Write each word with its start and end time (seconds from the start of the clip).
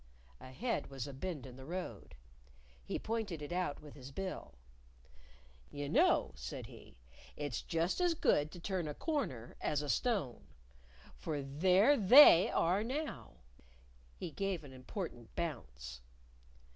Ahead 0.39 0.89
was 0.89 1.05
a 1.05 1.13
bend 1.13 1.45
in 1.45 1.57
the 1.57 1.63
road. 1.67 2.15
He 2.83 2.97
pointed 2.97 3.39
it 3.43 3.51
out 3.51 3.81
with 3.83 3.93
his 3.93 4.09
bill. 4.11 4.55
"You 5.69 5.89
know," 5.89 6.31
said 6.33 6.65
he, 6.65 6.97
"it's 7.37 7.61
just 7.61 8.01
as 8.01 8.15
good 8.15 8.51
to 8.51 8.59
turn 8.59 8.87
a 8.87 8.95
corner 8.95 9.55
as 9.61 9.83
a 9.83 9.89
stone. 9.89 10.47
For 11.19 11.43
there 11.43 11.95
They 11.97 12.49
are 12.49 12.83
now!" 12.83 13.41
He 14.17 14.31
gave 14.31 14.63
an 14.63 14.73
important 14.73 15.35
bounce. 15.35 16.01